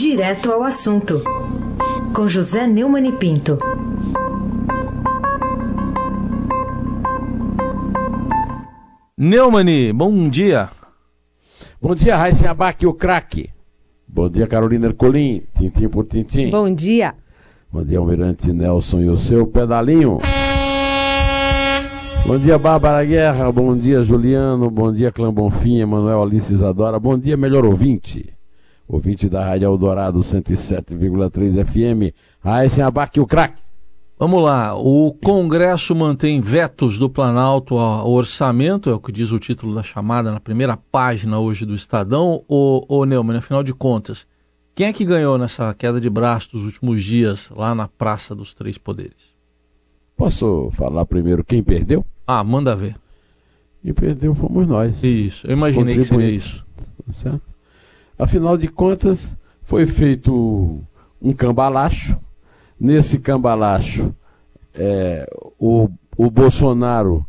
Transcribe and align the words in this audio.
Direto 0.00 0.52
ao 0.52 0.62
assunto, 0.62 1.24
com 2.14 2.28
José 2.28 2.68
Neumann 2.68 3.08
e 3.08 3.10
Pinto. 3.10 3.58
Neumani, 9.18 9.92
bom 9.92 10.28
dia. 10.28 10.68
Bom 11.82 11.96
dia, 11.96 12.16
Raíssa 12.16 12.48
Abac, 12.48 12.86
o 12.86 12.94
craque. 12.94 13.50
Bom 14.06 14.30
dia, 14.30 14.46
Carolina 14.46 14.86
Ercolim, 14.86 15.42
tintim 15.58 15.88
por 15.88 16.06
tintim. 16.06 16.48
Bom 16.48 16.72
dia. 16.72 17.16
Bom 17.68 17.82
dia, 17.82 17.98
Almirante 17.98 18.52
Nelson 18.52 19.00
e 19.00 19.08
o 19.08 19.18
seu 19.18 19.48
pedalinho. 19.48 20.18
Bom 22.24 22.38
dia, 22.38 22.56
Bárbara 22.56 23.04
Guerra. 23.04 23.50
Bom 23.50 23.76
dia, 23.76 24.04
Juliano. 24.04 24.70
Bom 24.70 24.92
dia, 24.92 25.10
Clã 25.10 25.34
Bonfim, 25.34 25.80
Emanuel 25.80 26.22
Alice 26.22 26.52
Isadora. 26.52 27.00
Bom 27.00 27.18
dia, 27.18 27.36
melhor 27.36 27.64
ouvinte. 27.64 28.37
Ouvinte 28.88 29.28
da 29.28 29.44
Rádio 29.44 29.66
Eldorado 29.66 30.20
107,3 30.20 31.62
FM. 31.62 32.14
Raíssa 32.40 32.86
Abac, 32.86 33.20
o 33.20 33.26
craque. 33.26 33.60
Vamos 34.18 34.42
lá. 34.42 34.74
O 34.74 35.12
Congresso 35.12 35.94
mantém 35.94 36.40
vetos 36.40 36.98
do 36.98 37.10
Planalto 37.10 37.76
ao 37.76 38.10
orçamento, 38.10 38.88
é 38.88 38.94
o 38.94 38.98
que 38.98 39.12
diz 39.12 39.30
o 39.30 39.38
título 39.38 39.74
da 39.74 39.82
chamada 39.82 40.32
na 40.32 40.40
primeira 40.40 40.76
página 40.76 41.38
hoje 41.38 41.66
do 41.66 41.74
Estadão. 41.74 42.42
O, 42.48 42.84
o 42.88 43.04
Neumann, 43.04 43.36
afinal 43.36 43.62
de 43.62 43.74
contas, 43.74 44.26
quem 44.74 44.86
é 44.86 44.92
que 44.92 45.04
ganhou 45.04 45.36
nessa 45.36 45.74
queda 45.74 46.00
de 46.00 46.08
braço 46.08 46.52
dos 46.52 46.64
últimos 46.64 47.04
dias 47.04 47.50
lá 47.54 47.74
na 47.74 47.86
Praça 47.86 48.34
dos 48.34 48.54
Três 48.54 48.78
Poderes? 48.78 49.36
Posso 50.16 50.70
falar 50.72 51.04
primeiro 51.04 51.44
quem 51.44 51.62
perdeu? 51.62 52.04
Ah, 52.26 52.42
manda 52.42 52.74
ver. 52.74 52.96
Quem 53.82 53.92
perdeu 53.92 54.34
fomos 54.34 54.66
nós. 54.66 55.04
Isso, 55.04 55.46
eu 55.46 55.52
imaginei 55.52 55.94
que 55.96 56.02
seria 56.02 56.30
isso. 56.30 56.66
Certo? 57.12 57.42
Afinal 58.18 58.56
de 58.56 58.68
contas, 58.68 59.36
foi 59.62 59.86
feito 59.86 60.80
um 61.20 61.32
cambalacho 61.32 62.14
nesse 62.80 63.18
cambalacho, 63.18 64.14
é, 64.74 65.28
o, 65.58 65.88
o 66.16 66.30
Bolsonaro 66.30 67.26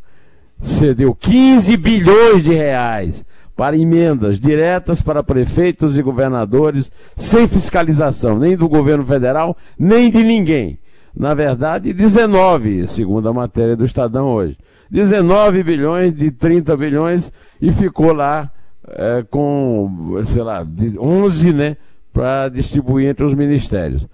cedeu 0.61 1.15
15 1.15 1.75
bilhões 1.77 2.43
de 2.43 2.53
reais 2.53 3.25
para 3.55 3.77
emendas 3.77 4.39
diretas 4.39 5.01
para 5.01 5.23
prefeitos 5.23 5.97
e 5.97 6.01
governadores, 6.01 6.91
sem 7.15 7.47
fiscalização, 7.47 8.37
nem 8.37 8.55
do 8.55 8.69
governo 8.69 9.05
federal, 9.05 9.57
nem 9.77 10.09
de 10.09 10.23
ninguém. 10.23 10.79
Na 11.15 11.33
verdade, 11.33 11.91
19, 11.91 12.87
segundo 12.87 13.27
a 13.27 13.33
matéria 13.33 13.75
do 13.75 13.83
Estadão 13.83 14.27
hoje. 14.27 14.57
19 14.89 15.63
bilhões 15.63 16.15
de 16.15 16.31
30 16.31 16.77
bilhões 16.77 17.31
e 17.61 17.71
ficou 17.71 18.13
lá 18.13 18.49
é, 18.91 19.23
com, 19.29 20.21
sei 20.25 20.41
lá, 20.41 20.65
11, 20.99 21.53
né, 21.53 21.77
para 22.11 22.49
distribuir 22.49 23.09
entre 23.09 23.23
os 23.25 23.33
ministérios. 23.33 24.05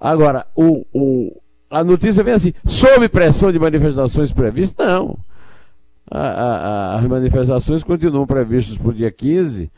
Agora, 0.00 0.46
o, 0.54 0.84
o, 0.92 1.40
a 1.70 1.82
notícia 1.82 2.22
vem 2.22 2.34
assim, 2.34 2.52
sob 2.64 3.08
pressão 3.08 3.50
de 3.50 3.58
manifestações 3.58 4.32
previstas? 4.32 4.86
Não. 4.86 5.16
A, 6.10 6.20
a, 6.20 6.96
as 6.96 7.04
manifestações 7.04 7.84
continuam 7.84 8.26
previstas 8.26 8.78
para 8.78 8.88
o 8.88 8.94
dia 8.94 9.10
15, 9.10 9.70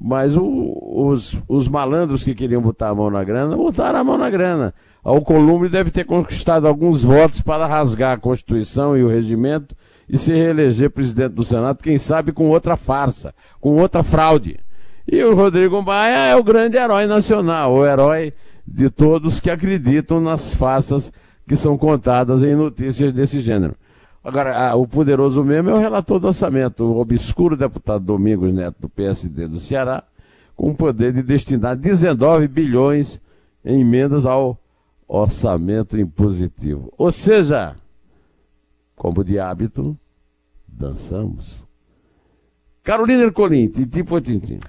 mas 0.00 0.36
o, 0.36 0.44
os, 0.44 1.36
os 1.48 1.68
malandros 1.68 2.22
que 2.22 2.34
queriam 2.34 2.62
botar 2.62 2.90
a 2.90 2.94
mão 2.94 3.10
na 3.10 3.24
grana, 3.24 3.56
botaram 3.56 3.98
a 3.98 4.04
mão 4.04 4.18
na 4.18 4.30
grana. 4.30 4.74
O 5.02 5.20
Columbre 5.20 5.68
deve 5.68 5.90
ter 5.90 6.04
conquistado 6.04 6.66
alguns 6.66 7.02
votos 7.02 7.40
para 7.40 7.66
rasgar 7.66 8.16
a 8.16 8.20
Constituição 8.20 8.96
e 8.96 9.02
o 9.02 9.08
regimento 9.08 9.74
e 10.08 10.18
se 10.18 10.32
reeleger 10.32 10.90
presidente 10.90 11.34
do 11.34 11.44
Senado, 11.44 11.82
quem 11.82 11.98
sabe 11.98 12.32
com 12.32 12.48
outra 12.48 12.76
farsa, 12.76 13.34
com 13.60 13.76
outra 13.76 14.02
fraude. 14.02 14.58
E 15.10 15.22
o 15.22 15.34
Rodrigo 15.34 15.82
Maia 15.82 16.28
é 16.28 16.36
o 16.36 16.44
grande 16.44 16.76
herói 16.76 17.06
nacional, 17.06 17.74
o 17.74 17.86
herói 17.86 18.32
de 18.66 18.90
todos 18.90 19.40
que 19.40 19.50
acreditam 19.50 20.20
nas 20.20 20.54
farsas 20.54 21.12
que 21.46 21.56
são 21.56 21.78
contadas 21.78 22.42
em 22.42 22.54
notícias 22.54 23.12
desse 23.12 23.40
gênero. 23.40 23.74
Agora, 24.28 24.76
o 24.76 24.86
poderoso 24.86 25.42
mesmo 25.42 25.70
é 25.70 25.72
o 25.72 25.78
relator 25.78 26.20
do 26.20 26.26
orçamento, 26.26 26.84
o 26.84 26.98
obscuro 26.98 27.56
deputado 27.56 28.04
Domingos 28.04 28.52
Neto, 28.52 28.76
do 28.78 28.86
PSD 28.86 29.48
do 29.48 29.58
Ceará, 29.58 30.04
com 30.54 30.68
o 30.68 30.74
poder 30.74 31.14
de 31.14 31.22
destinar 31.22 31.74
19 31.74 32.46
bilhões 32.46 33.18
em 33.64 33.80
emendas 33.80 34.26
ao 34.26 34.60
orçamento 35.08 35.98
impositivo. 35.98 36.92
Ou 36.98 37.10
seja, 37.10 37.74
como 38.94 39.24
de 39.24 39.38
hábito, 39.38 39.98
dançamos. 40.66 41.64
Carolina 42.82 43.22
Ercolim, 43.22 43.66
tintim 43.68 44.04
por 44.04 44.20
tintim. 44.20 44.60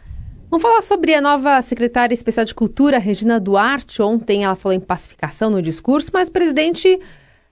Vamos 0.49 0.61
falar 0.61 0.81
sobre 0.81 1.13
a 1.13 1.19
nova 1.19 1.61
secretária 1.61 2.13
especial 2.13 2.45
de 2.45 2.55
Cultura, 2.55 2.97
Regina 2.97 3.41
Duarte. 3.41 4.01
Ontem 4.01 4.45
ela 4.45 4.55
falou 4.55 4.73
em 4.73 4.79
pacificação 4.79 5.49
no 5.49 5.61
discurso, 5.61 6.11
mas 6.13 6.29
o 6.29 6.31
presidente 6.31 6.97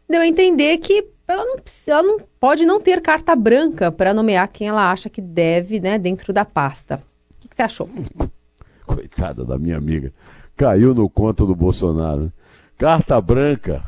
deu 0.09 0.21
a 0.21 0.27
entender 0.27 0.77
que 0.77 1.16
ela 1.27 1.45
não, 1.45 1.57
ela 1.87 2.03
não 2.03 2.19
pode 2.39 2.65
não 2.65 2.79
ter 2.79 3.01
carta 3.01 3.35
branca 3.35 3.91
para 3.91 4.13
nomear 4.13 4.47
quem 4.47 4.67
ela 4.67 4.91
acha 4.91 5.09
que 5.09 5.21
deve, 5.21 5.79
né, 5.79 5.99
dentro 5.99 6.31
da 6.31 6.45
pasta. 6.45 7.03
O 7.31 7.41
que, 7.41 7.49
que 7.49 7.55
você 7.55 7.63
achou? 7.63 7.89
Coitada 8.85 9.43
da 9.43 9.57
minha 9.57 9.77
amiga. 9.77 10.13
Caiu 10.55 10.95
no 10.95 11.09
conto 11.09 11.45
do 11.45 11.55
Bolsonaro. 11.55 12.31
Carta 12.77 13.19
branca, 13.19 13.83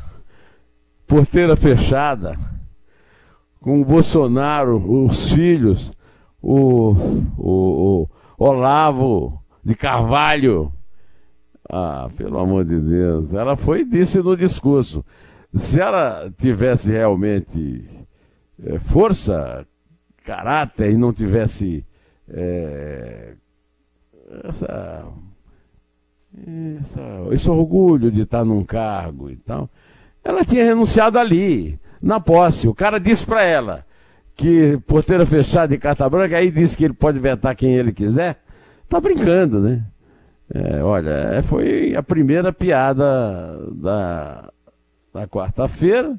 porteira 1.06 1.56
fechada, 1.56 2.38
com 3.60 3.80
o 3.80 3.84
Bolsonaro, 3.84 4.76
os 5.06 5.30
filhos, 5.30 5.92
o, 6.42 6.90
o, 7.38 8.02
o 8.02 8.08
Olavo 8.36 9.40
de 9.64 9.74
Carvalho. 9.74 10.72
Ah, 11.68 12.10
pelo 12.16 12.38
amor 12.38 12.64
de 12.64 12.80
Deus. 12.80 13.32
Ela 13.32 13.56
foi 13.56 13.84
disse 13.84 14.18
no 14.18 14.36
discurso. 14.36 15.04
Se 15.54 15.80
ela 15.80 16.32
tivesse 16.38 16.90
realmente 16.90 17.88
é, 18.64 18.78
força, 18.78 19.66
caráter 20.24 20.92
e 20.92 20.96
não 20.96 21.12
tivesse 21.12 21.84
é, 22.28 23.34
essa, 24.44 25.06
essa, 26.80 27.00
esse 27.32 27.50
orgulho 27.50 28.10
de 28.10 28.22
estar 28.22 28.44
num 28.44 28.62
cargo 28.64 29.30
e 29.30 29.36
tal, 29.36 29.68
ela 30.22 30.44
tinha 30.44 30.64
renunciado 30.64 31.18
ali, 31.18 31.78
na 32.00 32.20
posse. 32.20 32.68
O 32.68 32.74
cara 32.74 32.98
disse 32.98 33.26
para 33.26 33.42
ela: 33.42 33.84
que 34.34 34.78
porteira 34.86 35.26
fechada 35.26 35.74
e 35.74 35.78
carta 35.78 36.08
branca, 36.08 36.36
aí 36.36 36.50
disse 36.50 36.76
que 36.76 36.84
ele 36.84 36.94
pode 36.94 37.18
vetar 37.18 37.54
quem 37.54 37.74
ele 37.74 37.92
quiser, 37.92 38.40
tá 38.88 39.00
brincando, 39.00 39.60
né? 39.60 39.84
É, 40.52 40.82
olha, 40.82 41.42
foi 41.44 41.94
a 41.94 42.02
primeira 42.02 42.52
piada 42.52 43.04
da, 43.72 44.50
da 45.12 45.26
quarta-feira, 45.26 46.18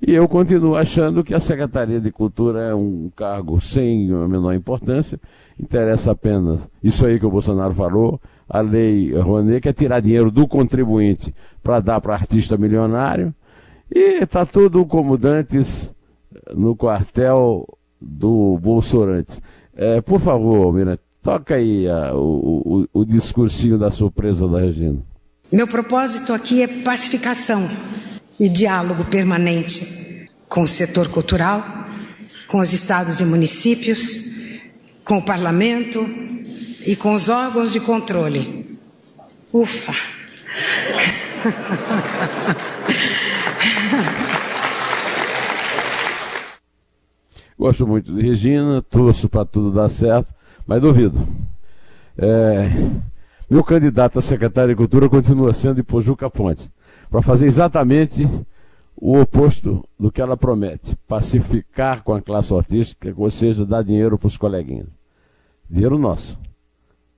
e 0.00 0.14
eu 0.14 0.26
continuo 0.26 0.76
achando 0.76 1.22
que 1.22 1.34
a 1.34 1.40
Secretaria 1.40 2.00
de 2.00 2.10
Cultura 2.10 2.62
é 2.62 2.74
um 2.74 3.10
cargo 3.14 3.60
sem 3.60 4.10
a 4.12 4.26
menor 4.26 4.54
importância, 4.54 5.20
interessa 5.58 6.12
apenas 6.12 6.66
isso 6.82 7.04
aí 7.04 7.18
que 7.18 7.26
o 7.26 7.30
Bolsonaro 7.30 7.74
falou, 7.74 8.18
a 8.48 8.60
lei 8.60 9.14
Rouanet, 9.14 9.60
que 9.60 9.68
é 9.68 9.72
tirar 9.72 10.00
dinheiro 10.00 10.30
do 10.30 10.48
contribuinte 10.48 11.34
para 11.62 11.80
dar 11.80 12.00
para 12.00 12.14
artista 12.14 12.56
milionário, 12.56 13.34
e 13.94 14.22
está 14.22 14.46
tudo 14.46 14.86
como 14.86 15.18
dantes 15.18 15.94
no 16.54 16.74
quartel 16.74 17.66
do 18.00 18.58
Bolsorantes. 18.58 19.42
É, 19.74 20.00
por 20.00 20.18
favor, 20.18 20.64
Almirante, 20.64 21.02
toca 21.22 21.56
aí 21.56 21.86
a, 21.88 22.14
o, 22.14 22.86
o, 22.94 23.00
o 23.00 23.04
discursinho 23.04 23.76
da 23.76 23.90
surpresa 23.90 24.48
da 24.48 24.60
Regina. 24.60 24.98
Meu 25.52 25.66
propósito 25.66 26.32
aqui 26.32 26.62
é 26.62 26.66
pacificação 26.66 27.68
e 28.40 28.48
diálogo 28.48 29.04
permanente 29.04 30.28
com 30.48 30.62
o 30.62 30.66
setor 30.66 31.08
cultural, 31.08 31.62
com 32.48 32.58
os 32.58 32.72
estados 32.72 33.20
e 33.20 33.24
municípios, 33.24 34.30
com 35.04 35.18
o 35.18 35.22
parlamento 35.22 36.00
e 36.86 36.96
com 36.96 37.12
os 37.12 37.28
órgãos 37.28 37.70
de 37.70 37.80
controle. 37.80 38.78
Ufa! 39.52 39.94
Gosto 47.58 47.86
muito 47.86 48.14
de 48.14 48.22
Regina, 48.22 48.80
torço 48.80 49.28
para 49.28 49.44
tudo 49.44 49.70
dar 49.70 49.90
certo, 49.90 50.34
mas 50.66 50.80
duvido. 50.80 51.28
É, 52.16 52.70
meu 53.50 53.62
candidato 53.62 54.18
a 54.18 54.22
secretário 54.22 54.70
de 54.70 54.76
Cultura 54.76 55.10
continua 55.10 55.52
sendo 55.52 55.74
de 55.74 55.82
Pojuca 55.82 56.30
Ponte, 56.30 56.70
para 57.10 57.20
fazer 57.20 57.46
exatamente 57.46 58.28
o 58.96 59.18
oposto 59.18 59.84
do 59.98 60.12
que 60.12 60.20
ela 60.20 60.36
promete: 60.36 60.96
pacificar 61.08 62.02
com 62.02 62.14
a 62.14 62.20
classe 62.20 62.54
artística, 62.54 63.12
ou 63.16 63.30
seja, 63.30 63.64
dar 63.64 63.82
dinheiro 63.82 64.18
para 64.18 64.26
os 64.28 64.36
coleguinhas. 64.36 64.88
Dinheiro 65.68 65.98
nosso, 65.98 66.38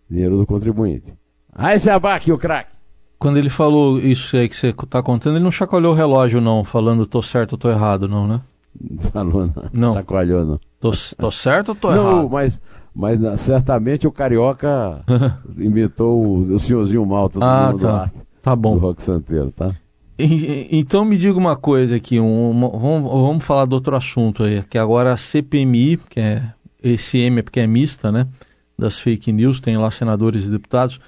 dinheiro 0.08 0.36
do 0.36 0.46
contribuinte. 0.46 1.12
Aí 1.52 1.78
se 1.78 1.90
abaque 1.90 2.32
o 2.32 2.38
craque. 2.38 2.72
Quando 3.18 3.36
ele 3.36 3.50
falou 3.50 3.98
isso 3.98 4.36
aí 4.36 4.48
que 4.48 4.56
você 4.56 4.68
está 4.70 5.02
contando, 5.02 5.36
ele 5.36 5.44
não 5.44 5.52
chacoalhou 5.52 5.92
o 5.92 5.96
relógio, 5.96 6.40
não, 6.40 6.64
falando 6.64 7.06
tô 7.06 7.22
certo 7.22 7.52
ou 7.52 7.58
tô 7.58 7.70
errado, 7.70 8.08
não, 8.08 8.26
né? 8.26 8.40
Falou, 9.12 9.46
não. 9.46 9.52
Não. 9.72 9.94
Chacoalhou, 9.94 10.44
não. 10.44 10.60
Tô, 10.80 10.92
tô 11.16 11.30
certo 11.30 11.70
ou 11.70 11.74
tô 11.74 11.92
não, 11.92 12.10
errado? 12.10 12.30
mas 12.30 12.60
Mas 12.94 13.20
na, 13.20 13.36
certamente 13.36 14.06
o 14.06 14.12
carioca 14.12 15.04
imitou 15.56 16.20
o, 16.20 16.54
o 16.54 16.58
senhorzinho 16.58 17.06
Malta 17.06 17.38
do 17.38 17.44
ah, 17.44 17.74
tá. 17.80 18.10
Tá 18.42 18.56
bom. 18.56 18.74
do 18.74 18.80
Rock 18.80 19.02
Santeiro, 19.02 19.52
tá? 19.52 19.72
Então 20.70 21.04
me 21.04 21.16
diga 21.16 21.38
uma 21.38 21.56
coisa 21.56 21.96
aqui, 21.96 22.20
um- 22.20 22.52
vamos, 22.78 23.10
vamos 23.10 23.44
falar 23.44 23.66
de 23.66 23.74
outro 23.74 23.96
assunto 23.96 24.44
aí, 24.44 24.62
que 24.62 24.78
agora 24.78 25.12
a 25.12 25.16
CPMI, 25.16 25.96
que 26.08 26.20
é 26.20 26.42
esse 26.82 27.18
M 27.18 27.42
porque 27.42 27.60
é 27.60 27.66
mista, 27.66 28.12
né? 28.12 28.26
Das 28.78 28.98
fake 28.98 29.32
news, 29.32 29.60
tem 29.60 29.76
lá 29.76 29.90
senadores 29.90 30.44
e 30.44 30.50
deputados. 30.50 31.00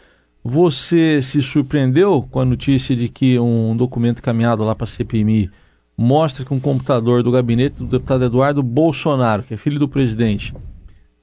Você 0.43 1.23
se 1.23 1.41
surpreendeu 1.43 2.27
com 2.31 2.41
a 2.41 2.45
notícia 2.45 2.95
de 2.95 3.09
que 3.09 3.39
um 3.39 3.77
documento 3.77 4.19
encaminhado 4.19 4.63
lá 4.65 4.75
para 4.75 4.85
a 4.85 4.89
CPMI 4.89 5.51
mostra 5.97 6.45
que 6.45 6.53
um 6.53 6.61
computador 6.61 7.23
do 7.23 7.31
gabinete 7.31 7.79
do 7.79 7.87
deputado 7.87 8.25
Eduardo 8.25 8.63
Bolsonaro, 8.63 9.43
que 9.45 9.55
é 9.55 9.57
filho 9.57 9.79
do 9.79 9.89
presidente, 9.89 10.53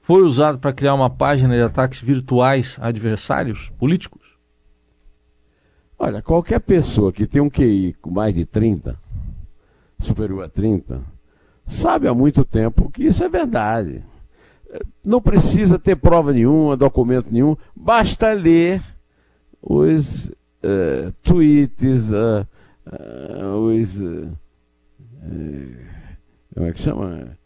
foi 0.01 0.23
usado 0.23 0.57
para 0.57 0.73
criar 0.73 0.93
uma 0.95 1.09
página 1.09 1.55
de 1.55 1.61
ataques 1.61 2.01
virtuais 2.01 2.77
a 2.81 2.87
adversários 2.87 3.71
políticos? 3.77 4.20
Olha, 6.03 6.19
qualquer 6.19 6.59
pessoa 6.59 7.13
que 7.13 7.27
tem 7.27 7.39
um 7.39 7.47
QI 7.47 7.95
com 8.01 8.09
mais 8.09 8.33
de 8.33 8.43
30, 8.43 8.97
superior 9.99 10.45
a 10.45 10.49
30, 10.49 10.99
sabe 11.67 12.07
há 12.07 12.13
muito 12.13 12.43
tempo 12.43 12.89
que 12.89 13.05
isso 13.05 13.23
é 13.23 13.29
verdade. 13.29 14.01
Não 15.05 15.21
precisa 15.21 15.77
ter 15.77 15.95
prova 15.95 16.33
nenhuma, 16.33 16.75
documento 16.75 17.27
nenhum, 17.29 17.55
basta 17.75 18.33
ler 18.33 18.81
os 19.61 20.31
eh, 20.63 21.13
tweets, 21.21 22.11
eh, 22.11 22.47
eh, 22.91 23.45
os. 23.45 23.95
como 26.55 26.65
é 26.65 26.71
que 26.71 26.81
chama? 26.81 27.37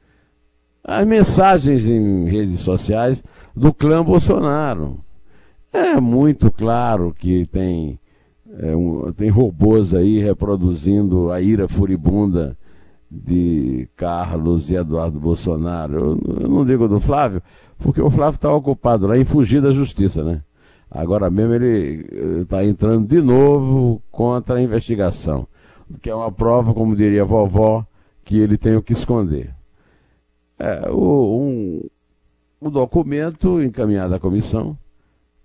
As 0.81 1.05
mensagens 1.05 1.89
em 1.89 2.23
redes 2.29 2.61
sociais 2.61 3.21
do 3.53 3.73
clã 3.73 4.01
Bolsonaro. 4.01 4.97
É 5.73 5.99
muito 5.99 6.49
claro 6.49 7.13
que 7.13 7.45
tem 7.47 7.99
é, 8.59 8.75
um- 8.75 9.11
tem 9.13 9.29
robôs 9.29 9.93
aí 9.93 10.19
reproduzindo 10.19 11.31
a 11.31 11.41
ira 11.41 11.67
furibunda 11.67 12.57
de 13.09 13.87
Carlos 13.95 14.69
e 14.69 14.75
Eduardo 14.75 15.19
Bolsonaro. 15.19 15.95
Eu, 16.25 16.41
eu 16.41 16.49
não 16.49 16.65
digo 16.65 16.87
do 16.87 16.99
Flávio, 16.99 17.41
porque 17.77 18.01
o 18.01 18.09
Flávio 18.09 18.35
está 18.35 18.51
ocupado 18.53 19.07
lá 19.07 19.17
em 19.17 19.25
fugir 19.25 19.61
da 19.61 19.71
justiça, 19.71 20.23
né? 20.23 20.41
Agora 20.89 21.29
mesmo 21.29 21.53
ele 21.53 22.41
está 22.41 22.63
entrando 22.63 23.07
de 23.07 23.21
novo 23.21 24.01
contra 24.11 24.55
a 24.57 24.61
investigação, 24.61 25.47
que 26.01 26.09
é 26.09 26.15
uma 26.15 26.31
prova, 26.31 26.73
como 26.73 26.95
diria 26.95 27.23
a 27.23 27.25
vovó, 27.25 27.85
que 28.23 28.37
ele 28.39 28.57
tem 28.57 28.75
o 28.75 28.81
que 28.81 28.93
esconder. 28.93 29.53
É, 30.57 30.89
o, 30.89 31.41
um, 31.41 31.81
o 32.61 32.69
documento 32.69 33.61
encaminhado 33.61 34.15
à 34.15 34.19
comissão 34.19 34.77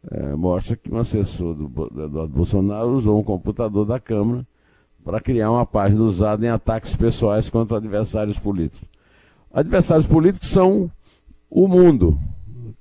é, 0.09 0.35
mostra 0.35 0.77
que 0.77 0.93
um 0.93 0.99
assessor 0.99 1.55
do, 1.55 1.69
do 1.69 2.29
Bolsonaro 2.29 2.91
usou 2.91 3.19
um 3.19 3.25
computador 3.25 3.85
da 3.85 3.99
Câmara 4.01 4.47
para 5.05 5.21
criar 5.21 5.51
uma 5.51 5.67
página 5.67 6.03
usada 6.03 6.45
em 6.45 6.49
ataques 6.49 6.95
pessoais 6.95 7.51
contra 7.51 7.77
adversários 7.77 8.39
políticos. 8.39 8.89
Adversários 9.53 10.07
políticos 10.07 10.49
são 10.49 10.91
o 11.51 11.67
mundo. 11.67 12.19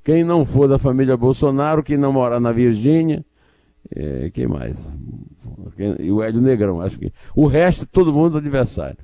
Quem 0.04 0.24
não 0.24 0.46
for 0.46 0.68
da 0.68 0.78
família 0.78 1.18
Bolsonaro, 1.18 1.84
quem 1.84 1.98
não 1.98 2.14
morar 2.14 2.40
na 2.40 2.52
Virgínia, 2.52 3.26
é, 3.96 4.30
quem 4.30 4.48
mais? 4.48 4.78
E 6.00 6.12
o 6.12 6.22
Hélio 6.22 6.42
Negrão, 6.42 6.82
acho 6.82 7.00
que. 7.00 7.12
O 7.36 7.48
resto, 7.48 7.86
todo 7.86 8.14
mundo 8.14 8.38
adversário. 8.38 8.98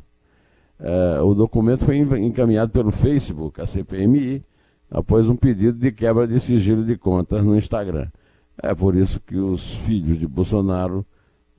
É, 0.79 1.21
o 1.21 1.33
documento 1.33 1.85
foi 1.85 1.97
encaminhado 1.97 2.71
pelo 2.71 2.91
Facebook, 2.91 3.61
a 3.61 3.67
CPMI, 3.67 4.43
após 4.89 5.27
um 5.27 5.35
pedido 5.35 5.77
de 5.77 5.91
quebra 5.91 6.27
de 6.27 6.39
sigilo 6.39 6.83
de 6.83 6.97
contas 6.97 7.43
no 7.43 7.55
Instagram. 7.55 8.07
É 8.61 8.73
por 8.73 8.95
isso 8.95 9.19
que 9.19 9.37
os 9.37 9.75
filhos 9.75 10.17
de 10.17 10.27
Bolsonaro 10.27 11.05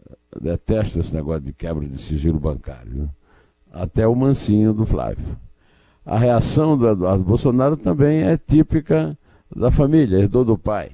eh, 0.08 0.16
detestam 0.40 1.00
esse 1.00 1.14
negócio 1.14 1.42
de 1.42 1.52
quebra 1.52 1.86
de 1.86 2.00
sigilo 2.00 2.40
bancário. 2.40 2.92
né? 2.94 3.08
Até 3.72 4.06
o 4.06 4.14
mansinho 4.14 4.72
do 4.72 4.86
Flávio. 4.86 5.36
A 6.04 6.16
reação 6.16 6.78
do 6.78 6.88
Eduardo 6.88 7.24
Bolsonaro 7.24 7.76
também 7.76 8.22
é 8.22 8.38
típica 8.38 9.18
da 9.54 9.70
família, 9.70 10.18
herdou 10.18 10.44
do 10.44 10.56
pai. 10.56 10.92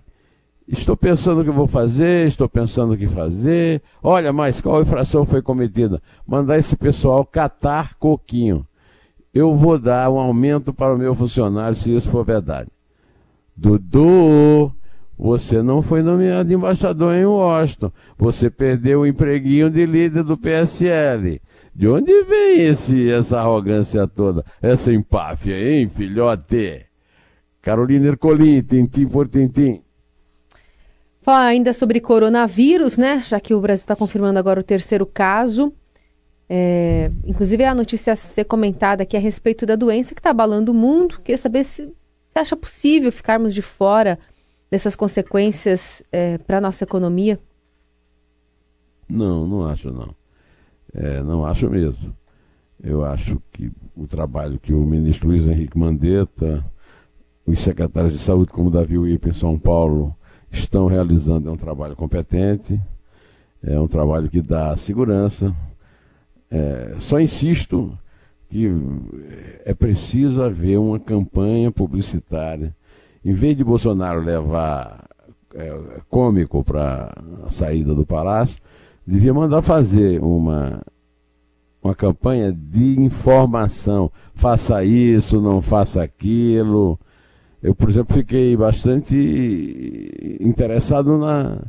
Estou 0.67 0.97
pensando 0.97 1.43
o 1.43 1.45
que 1.45 1.51
vou 1.51 1.67
fazer, 1.67 2.27
estou 2.27 2.49
pensando 2.49 2.95
o 2.95 2.97
que 2.97 3.07
fazer. 3.07 3.83
Olha, 4.03 4.33
mas 4.33 4.61
qual 4.61 4.81
infração 4.81 5.27
foi 5.27 5.43
cometida? 5.43 6.01
Mandar 6.27 6.59
esse 6.59 6.77
pessoal 6.77 7.25
catar 7.27 7.95
coquinho 7.97 8.67
eu 9.35 9.57
vou 9.57 9.79
dar 9.79 10.11
um 10.11 10.19
aumento 10.19 10.73
para 10.73 10.95
o 10.95 10.99
meu 10.99 11.15
funcionário 11.15 11.77
se 11.77 11.95
isso 11.95 12.11
for 12.11 12.25
verdade. 12.25 12.69
Dudu, 13.57 14.73
você 15.19 15.63
não 15.63 15.83
foi 15.83 16.03
nomeado 16.03 16.53
embaixador 16.53 17.15
em 17.15 17.25
Washington. 17.25 17.93
Você 18.19 18.51
perdeu 18.51 19.01
o 19.01 19.07
empreguinho 19.07 19.71
de 19.71 19.87
líder 19.87 20.23
do 20.25 20.37
PSL. 20.37 21.41
De 21.75 21.89
onde 21.89 22.25
vem 22.25 22.67
esse, 22.67 23.11
essa 23.11 23.41
arrogância 23.41 24.07
toda? 24.07 24.45
Essa 24.61 24.93
empáfia, 24.93 25.57
hein, 25.57 25.89
filhote? 25.89 26.87
Carolina 27.63 28.09
Ercolim, 28.09 28.61
tintim 28.63 29.07
por 29.07 29.29
tintim. 29.29 29.83
Falar 31.23 31.47
ainda 31.47 31.73
sobre 31.73 32.01
coronavírus, 32.01 32.99
né? 32.99 33.23
Já 33.25 33.39
que 33.39 33.55
o 33.55 33.61
Brasil 33.61 33.85
está 33.85 33.95
confirmando 33.95 34.39
agora 34.39 34.61
o 34.61 34.65
terceiro 34.65 35.07
caso. 35.07 35.73
É, 36.49 37.11
inclusive 37.25 37.65
a 37.65 37.75
notícia 37.75 38.13
a 38.13 38.17
ser 38.17 38.45
comentada 38.45 39.03
aqui 39.03 39.17
a 39.17 39.21
respeito 39.21 39.65
da 39.65 39.77
doença 39.77 40.15
que 40.15 40.21
está 40.21 40.31
abalando 40.31 40.73
o 40.73 40.75
mundo. 40.75 41.21
Queria 41.21 41.39
saber 41.39 41.65
se 41.65 41.87
você 42.29 42.39
acha 42.39 42.57
possível 42.57 43.11
ficarmos 43.11 43.55
de 43.55 43.63
fora 43.63 44.19
dessas 44.71 44.97
consequências 44.97 46.03
para 46.47 46.59
a 46.59 46.61
nossa 46.61 46.85
economia. 46.85 47.39
Não, 49.09 49.47
não 49.47 49.67
acho 49.67 49.93
não. 49.93 50.15
É, 50.95 51.23
não 51.23 51.45
acho 51.45 51.69
mesmo. 51.69 52.15
Eu 52.83 53.05
acho 53.05 53.41
que 53.53 53.71
o 53.97 54.07
trabalho 54.07 54.59
que 54.59 54.73
o 54.73 54.85
ministro 54.85 55.29
Luiz 55.29 55.47
Henrique 55.47 55.79
Mandetta, 55.79 56.65
os 57.47 57.59
secretários 57.61 58.13
de 58.13 58.19
saúde, 58.19 58.51
como 58.51 58.71
Davi 58.71 58.99
Uip 58.99 59.29
em 59.29 59.33
São 59.33 59.59
Paulo, 59.59 60.15
estão 60.51 60.87
realizando 60.87 61.49
é 61.49 61.53
um 61.53 61.57
trabalho 61.57 61.95
competente, 61.97 62.81
é 63.63 63.79
um 63.79 63.87
trabalho 63.87 64.29
que 64.29 64.41
dá 64.41 64.77
segurança. 64.77 65.55
É, 66.55 66.97
só 66.99 67.19
insisto 67.19 67.99
que 68.51 68.71
é 69.65 69.73
preciso 69.73 70.43
haver 70.43 70.79
uma 70.79 71.01
campanha 71.01 71.73
publicitária. 71.73 72.77
Em 73.25 73.33
vez 73.33 73.57
de 73.57 73.65
Bolsonaro 73.65 74.21
levar 74.21 75.09
é, 75.55 76.01
cômico 76.11 76.63
para 76.63 77.11
a 77.47 77.51
saída 77.51 77.95
do 77.95 78.05
palácio, 78.05 78.59
devia 79.07 79.33
mandar 79.33 79.63
fazer 79.63 80.23
uma, 80.23 80.83
uma 81.83 81.95
campanha 81.95 82.53
de 82.53 83.01
informação. 83.01 84.13
Faça 84.35 84.85
isso, 84.85 85.41
não 85.41 85.63
faça 85.63 86.03
aquilo. 86.03 87.01
Eu, 87.63 87.75
por 87.75 87.89
exemplo, 87.89 88.15
fiquei 88.15 88.55
bastante 88.55 89.17
interessado 90.39 91.17
na 91.17 91.63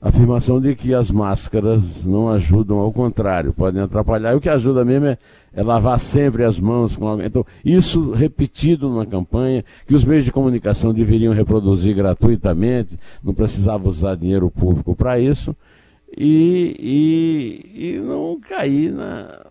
afirmação 0.00 0.60
de 0.60 0.74
que 0.74 0.94
as 0.94 1.10
máscaras 1.10 2.04
não 2.04 2.30
ajudam, 2.30 2.78
ao 2.78 2.90
contrário, 2.90 3.52
podem 3.52 3.82
atrapalhar. 3.82 4.32
E 4.32 4.36
o 4.36 4.40
que 4.40 4.48
ajuda 4.48 4.84
mesmo 4.84 5.06
é, 5.06 5.18
é 5.52 5.62
lavar 5.62 6.00
sempre 6.00 6.42
as 6.44 6.58
mãos 6.58 6.96
com 6.96 7.06
alguém. 7.06 7.26
Então, 7.26 7.44
isso 7.62 8.10
repetido 8.12 8.88
numa 8.88 9.04
campanha, 9.04 9.62
que 9.86 9.94
os 9.94 10.04
meios 10.04 10.24
de 10.24 10.32
comunicação 10.32 10.94
deveriam 10.94 11.34
reproduzir 11.34 11.94
gratuitamente, 11.94 12.98
não 13.22 13.34
precisava 13.34 13.88
usar 13.88 14.16
dinheiro 14.16 14.50
público 14.50 14.96
para 14.96 15.20
isso 15.20 15.54
e, 16.16 16.76
e, 17.74 17.94
e 17.94 17.98
não 18.00 18.40
cair 18.40 18.92
na, 18.92 19.46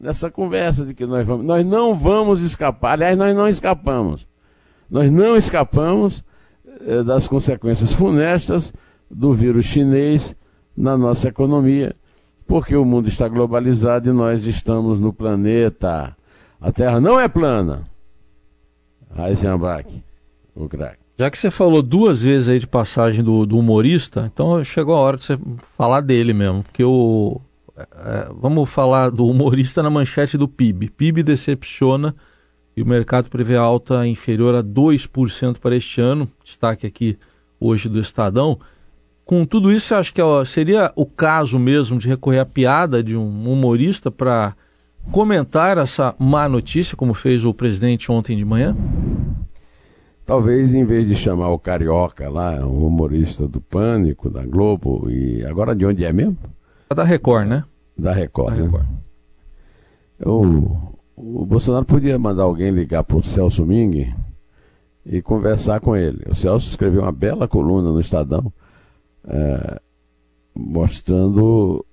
nessa 0.00 0.30
conversa 0.30 0.84
de 0.84 0.94
que 0.94 1.04
nós 1.04 1.26
vamos. 1.26 1.44
Nós 1.44 1.64
não 1.64 1.94
vamos 1.94 2.40
escapar, 2.40 2.92
aliás, 2.94 3.18
nós 3.18 3.36
não 3.36 3.48
escapamos. 3.48 4.26
Nós 4.90 5.10
não 5.10 5.36
escapamos 5.36 6.24
eh, 6.86 7.02
das 7.02 7.28
consequências 7.28 7.92
funestas 7.92 8.72
do 9.14 9.32
vírus 9.32 9.64
chinês 9.64 10.36
na 10.76 10.98
nossa 10.98 11.28
economia, 11.28 11.94
porque 12.46 12.74
o 12.74 12.84
mundo 12.84 13.08
está 13.08 13.28
globalizado 13.28 14.08
e 14.08 14.12
nós 14.12 14.44
estamos 14.44 14.98
no 14.98 15.12
planeta. 15.12 16.16
A 16.60 16.72
Terra 16.72 17.00
não 17.00 17.18
é 17.18 17.28
plana. 17.28 17.84
Heisenberg, 19.16 20.02
o 20.54 20.68
craque. 20.68 21.04
Já 21.16 21.30
que 21.30 21.38
você 21.38 21.48
falou 21.48 21.80
duas 21.80 22.22
vezes 22.22 22.48
aí 22.48 22.58
de 22.58 22.66
passagem 22.66 23.22
do, 23.22 23.46
do 23.46 23.56
humorista, 23.56 24.28
então 24.32 24.64
chegou 24.64 24.96
a 24.96 24.98
hora 24.98 25.16
de 25.16 25.24
você 25.24 25.38
falar 25.78 26.00
dele 26.00 26.32
mesmo. 26.32 26.64
Porque 26.64 26.82
o. 26.82 27.40
é, 27.76 28.28
vamos 28.36 28.68
falar 28.68 29.10
do 29.10 29.24
humorista 29.24 29.80
na 29.80 29.90
manchete 29.90 30.36
do 30.36 30.48
PIB. 30.48 30.90
PIB 30.90 31.22
decepciona 31.22 32.16
e 32.76 32.82
o 32.82 32.86
mercado 32.86 33.30
prevê 33.30 33.56
alta 33.56 34.04
inferior 34.08 34.56
a 34.56 34.62
2% 34.62 35.58
para 35.58 35.76
este 35.76 36.00
ano. 36.00 36.28
Destaque 36.42 36.84
aqui 36.84 37.16
hoje 37.60 37.88
do 37.88 38.00
Estadão. 38.00 38.58
Com 39.24 39.46
tudo 39.46 39.72
isso, 39.72 39.88
você 39.88 39.94
acha 39.94 40.12
que 40.12 40.20
ó, 40.20 40.44
seria 40.44 40.92
o 40.94 41.06
caso 41.06 41.58
mesmo 41.58 41.98
de 41.98 42.06
recorrer 42.06 42.40
à 42.40 42.46
piada 42.46 43.02
de 43.02 43.16
um 43.16 43.50
humorista 43.50 44.10
para 44.10 44.54
comentar 45.10 45.78
essa 45.78 46.14
má 46.18 46.48
notícia, 46.48 46.96
como 46.96 47.14
fez 47.14 47.44
o 47.44 47.54
presidente 47.54 48.12
ontem 48.12 48.36
de 48.36 48.44
manhã? 48.44 48.76
Talvez 50.26 50.74
em 50.74 50.84
vez 50.84 51.06
de 51.06 51.14
chamar 51.14 51.50
o 51.50 51.58
Carioca 51.58 52.28
lá, 52.28 52.66
um 52.66 52.86
humorista 52.86 53.46
do 53.46 53.60
Pânico, 53.60 54.30
da 54.30 54.44
Globo, 54.44 55.10
e 55.10 55.44
agora 55.44 55.74
de 55.74 55.84
onde 55.84 56.04
é 56.04 56.12
mesmo? 56.12 56.38
Da 56.94 57.04
Record, 57.04 57.46
né? 57.46 57.64
Da 57.96 58.12
Record. 58.12 58.56
Da 58.56 58.62
Record. 58.62 58.86
Né? 58.86 58.96
O, 60.24 60.92
o 61.16 61.44
Bolsonaro 61.46 61.84
podia 61.84 62.18
mandar 62.18 62.44
alguém 62.44 62.70
ligar 62.70 63.04
para 63.04 63.16
o 63.16 63.22
Celso 63.22 63.64
Ming 63.64 64.14
e 65.04 65.20
conversar 65.20 65.80
com 65.80 65.94
ele. 65.94 66.24
O 66.30 66.34
Celso 66.34 66.68
escreveu 66.68 67.02
uma 67.02 67.12
bela 67.12 67.46
coluna 67.48 67.90
no 67.90 68.00
Estadão 68.00 68.52
é, 69.26 69.80
mostrando 70.54 71.84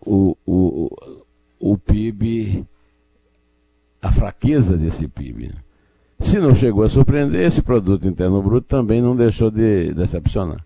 o, 0.00 0.36
o, 0.46 0.90
o 1.58 1.78
PIB, 1.78 2.64
a 4.00 4.12
fraqueza 4.12 4.76
desse 4.76 5.08
PIB. 5.08 5.52
Se 6.20 6.38
não 6.38 6.54
chegou 6.54 6.82
a 6.82 6.88
surpreender, 6.88 7.46
esse 7.46 7.62
produto 7.62 8.08
interno 8.08 8.42
bruto 8.42 8.66
também 8.66 9.00
não 9.00 9.14
deixou 9.14 9.50
de 9.50 9.92
decepcionar. 9.92 10.64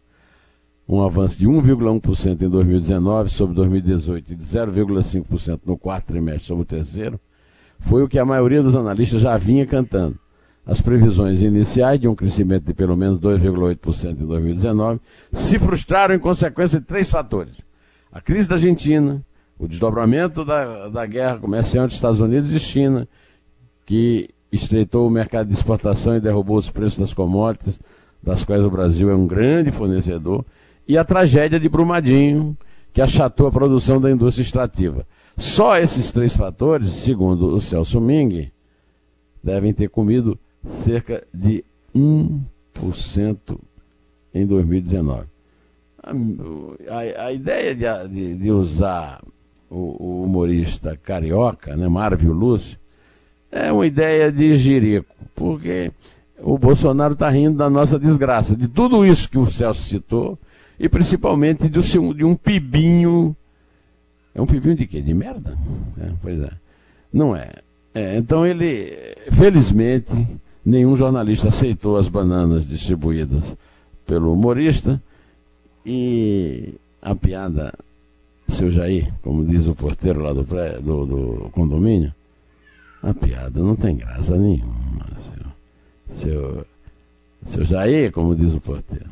Um 0.89 1.03
avanço 1.03 1.39
de 1.39 1.47
1,1% 1.47 2.43
em 2.43 2.49
2019 2.49 3.31
sobre 3.31 3.55
2018 3.57 4.33
e 4.33 4.37
de 4.37 4.45
0,5% 4.45 5.61
no 5.65 5.77
quarto 5.77 6.07
trimestre 6.07 6.45
sobre 6.45 6.63
o 6.63 6.67
terceiro, 6.67 7.21
foi 7.79 8.03
o 8.03 8.09
que 8.09 8.19
a 8.19 8.25
maioria 8.25 8.63
dos 8.63 8.75
analistas 8.75 9.21
já 9.21 9.37
vinha 9.37 9.67
cantando. 9.67 10.19
As 10.65 10.81
previsões 10.81 11.43
iniciais 11.43 11.99
de 11.99 12.07
um 12.07 12.15
crescimento 12.15 12.65
de 12.65 12.73
pelo 12.73 12.97
menos 12.97 13.19
2,8% 13.19 14.11
em 14.11 14.27
2019 14.27 15.01
se 15.33 15.59
frustraram 15.59 16.15
em 16.15 16.21
consequência 16.21 16.79
de 16.79 16.87
três 16.87 17.11
fatores: 17.11 17.63
a 18.13 18.21
crise 18.21 18.49
da 18.49 18.55
Argentina, 18.55 19.25
o 19.59 19.67
desdobramento 19.67 20.45
da, 20.45 20.89
da 20.89 21.05
guerra 21.05 21.39
comercial 21.39 21.85
entre 21.85 21.97
Estados 21.97 22.21
Unidos 22.21 22.51
e 22.53 22.61
China, 22.61 23.09
que 23.85 24.29
estreitou 24.53 25.09
o 25.09 25.11
mercado 25.11 25.49
de 25.49 25.55
exportação 25.55 26.17
e 26.17 26.21
derrubou 26.21 26.57
os 26.57 26.71
preços 26.71 26.99
das 26.99 27.15
commodities, 27.15 27.81
das 28.23 28.45
quais 28.45 28.65
o 28.65 28.71
Brasil 28.71 29.11
é 29.11 29.15
um 29.15 29.27
grande 29.27 29.73
fornecedor, 29.73 30.45
e 30.87 30.97
a 30.97 31.05
tragédia 31.05 31.59
de 31.59 31.69
Brumadinho, 31.69 32.57
que 32.93 33.01
achatou 33.01 33.49
a 33.49 33.51
produção 33.51 34.01
da 34.01 34.11
indústria 34.11 34.45
extrativa. 34.45 35.07
Só 35.37 35.77
esses 35.77 36.13
três 36.13 36.37
fatores, 36.37 36.91
segundo 36.91 37.49
o 37.49 37.61
Celso 37.61 38.01
Ming, 38.01 38.53
devem 39.43 39.73
ter 39.73 39.89
comido 39.89 40.39
cerca 40.65 41.25
de 41.33 41.65
1% 41.95 43.59
em 44.35 44.47
2019. 44.47 45.27
A, 46.03 46.13
a, 46.91 47.27
a 47.27 47.33
ideia 47.33 47.75
de, 47.75 48.09
de, 48.09 48.37
de 48.37 48.51
usar 48.51 49.23
o, 49.71 49.97
o, 49.99 50.25
humorista 50.25 50.97
carioca, 50.97 51.77
né, 51.77 51.89
Marvio 51.89 52.33
Lúcio, 52.33 52.79
é 53.51 53.71
uma 53.71 53.87
ideia 53.87 54.33
de 54.33 54.57
jirico, 54.57 55.15
porque 55.35 55.93
o 56.39 56.59
Bolsonaro 56.59 57.13
está 57.13 57.29
rindo 57.29 57.59
da 57.59 57.71
nossa 57.71 57.99
desgraça, 57.99 58.57
de 58.57 58.67
tudo 58.67 59.07
isso 59.07 59.29
que 59.29 59.39
o 59.39 59.51
Celso 59.51 59.83
citou, 59.83 60.39
e 60.79 60.89
principalmente 60.89 61.69
de, 61.69 61.81
de 61.81 62.25
um 62.25 62.35
pibinho. 62.35 63.37
É 64.35 64.41
um 64.41 64.47
pibinho 64.47 64.75
de 64.75 64.87
quê? 64.87 65.01
De 65.01 65.15
merda? 65.15 65.57
É, 66.01 66.11
pois 66.21 66.41
é. 66.41 66.51
Não 67.13 67.37
é. 67.37 67.51
é. 67.95 68.17
Então 68.17 68.47
ele, 68.47 69.15
felizmente, 69.31 70.13
nenhum 70.65 70.97
jornalista 70.97 71.49
aceitou 71.49 71.97
as 71.97 72.09
bananas 72.09 72.67
distribuídas 72.67 73.57
pelo 74.07 74.33
humorista 74.33 75.03
e 75.85 76.75
a 77.01 77.15
piada, 77.15 77.73
seu 78.49 78.71
Jair, 78.71 79.13
como 79.23 79.45
diz 79.45 79.67
o 79.67 79.75
porteiro 79.75 80.21
lá 80.21 80.33
do, 80.33 80.45
pré, 80.45 80.79
do, 80.79 81.07
do 81.07 81.51
condomínio, 81.51 82.15
a 83.03 83.13
piada 83.13 83.61
não 83.61 83.75
tem 83.75 83.97
graça 83.97 84.37
nenhuma, 84.37 85.07
seu, 85.19 85.45
seu, 86.13 86.67
seu 87.45 87.65
Jair, 87.65 88.13
como 88.13 88.35
diz 88.37 88.55
o 88.55 88.61
porteiro. 88.61 89.11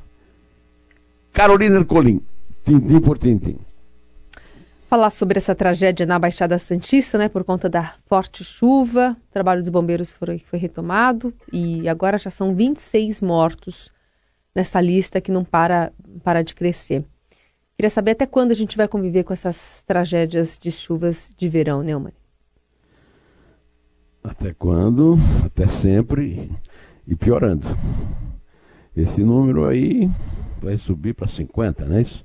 Carolina 1.32 1.76
Ercolim, 1.76 2.20
tintim 2.64 3.00
por 3.00 3.18
tintim. 3.18 3.56
Falar 4.90 5.10
sobre 5.10 5.38
essa 5.38 5.54
tragédia 5.54 6.04
na 6.04 6.18
Baixada 6.18 6.58
Santista, 6.58 7.16
né, 7.16 7.28
por 7.28 7.44
conta 7.44 7.68
da 7.68 7.94
forte 8.06 8.42
chuva, 8.42 9.16
o 9.28 9.32
trabalho 9.32 9.60
dos 9.60 9.68
bombeiros 9.68 10.10
foi, 10.10 10.40
foi 10.40 10.58
retomado 10.58 11.32
e 11.52 11.88
agora 11.88 12.18
já 12.18 12.28
são 12.28 12.56
26 12.56 13.20
mortos 13.20 13.88
nessa 14.52 14.80
lista 14.80 15.20
que 15.20 15.30
não 15.30 15.44
para, 15.44 15.92
para 16.24 16.42
de 16.42 16.56
crescer. 16.56 17.04
Queria 17.78 17.88
saber 17.88 18.10
até 18.10 18.26
quando 18.26 18.50
a 18.50 18.54
gente 18.56 18.76
vai 18.76 18.88
conviver 18.88 19.22
com 19.22 19.32
essas 19.32 19.84
tragédias 19.86 20.58
de 20.60 20.72
chuvas 20.72 21.32
de 21.38 21.48
verão, 21.48 21.84
Neumann. 21.84 22.12
Até 24.24 24.52
quando? 24.52 25.16
Até 25.46 25.68
sempre 25.68 26.50
e 27.06 27.14
piorando. 27.14 27.68
Esse 28.96 29.22
número 29.22 29.68
aí 29.68 30.10
vai 30.60 30.76
subir 30.76 31.14
para 31.14 31.28
50, 31.28 31.84
não 31.84 31.94
é 31.94 32.00
isso? 32.00 32.24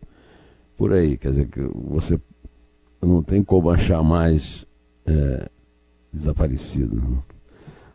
Por 0.75 0.93
aí, 0.93 1.15
quer 1.15 1.29
dizer 1.29 1.47
que 1.47 1.61
você 1.61 2.19
não 3.05 3.23
tem 3.23 3.43
como 3.43 3.69
achar 3.69 4.03
mais 4.03 4.65
é, 5.05 5.49
desaparecido. 6.11 7.23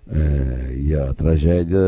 É, 0.09 0.75
e 0.77 0.95
a 0.95 1.13
tragédia 1.15 1.79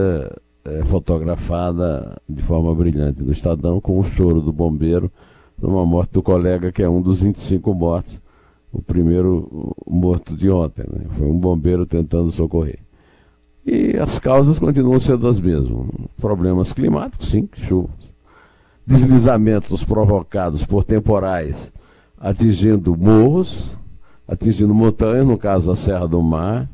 é 0.65 0.85
fotografada 0.85 2.21
de 2.29 2.43
forma 2.43 2.75
brilhante 2.75 3.23
no 3.23 3.33
Estadão 3.33 3.81
com 3.81 3.99
o 3.99 4.05
choro 4.05 4.41
do 4.41 4.53
bombeiro 4.53 5.11
numa 5.61 5.85
morte 5.85 6.13
do 6.13 6.23
colega 6.23 6.71
que 6.71 6.83
é 6.83 6.89
um 6.89 7.03
dos 7.03 7.21
25 7.21 7.75
mortos 7.75 8.21
o 8.73 8.81
primeiro 8.81 9.77
morto 9.87 10.35
de 10.37 10.49
ontem. 10.49 10.85
Né? 10.91 11.05
Foi 11.11 11.27
um 11.27 11.39
bombeiro 11.39 11.85
tentando 11.85 12.31
socorrer. 12.31 12.79
E 13.65 13.97
as 13.99 14.19
causas 14.19 14.59
continuam 14.59 14.99
sendo 14.99 15.29
as 15.29 15.39
mesmas. 15.39 15.87
Problemas 16.19 16.73
climáticos, 16.73 17.29
sim, 17.29 17.49
chuvas. 17.53 18.13
Deslizamentos 18.85 19.85
provocados 19.85 20.65
por 20.65 20.83
temporais 20.83 21.71
atingindo 22.23 22.97
morros, 22.97 23.77
atingindo 24.29 24.73
montanhas, 24.73 25.27
no 25.27 25.37
caso 25.37 25.73
a 25.73 25.77
Serra 25.77 26.07
do 26.07 26.23
Mar, 26.23 26.71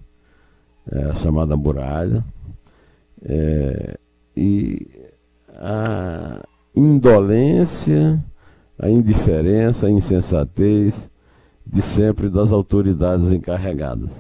é, 0.93 1.15
chamada 1.15 1.57
muralha. 1.57 2.23
É, 3.23 3.99
e 4.37 4.87
a 5.55 6.45
indolência, 6.77 8.23
a 8.79 8.91
indiferença, 8.91 9.87
a 9.87 9.91
insensatez 9.91 11.09
de 11.67 11.81
sempre 11.81 12.29
das 12.29 12.53
autoridades 12.53 13.33
encarregadas. 13.33 14.11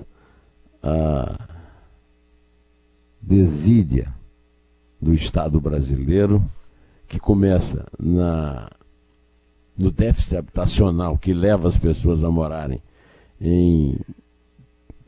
A 0.82 1.38
desídia 3.20 4.14
do 5.00 5.12
Estado 5.12 5.60
brasileiro, 5.60 6.42
que 7.06 7.20
começa 7.20 7.86
na, 7.98 8.70
no 9.78 9.90
déficit 9.90 10.36
habitacional 10.36 11.16
que 11.16 11.32
leva 11.32 11.68
as 11.68 11.78
pessoas 11.78 12.24
a 12.24 12.30
morarem 12.30 12.82
em 13.40 13.96